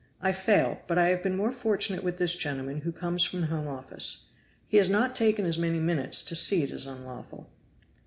[0.19, 3.47] I failed; but I have been more fortunate with this gentleman who comes from the
[3.53, 4.31] Home Office.
[4.65, 7.51] He has not taken as many minutes to see it is unlawful."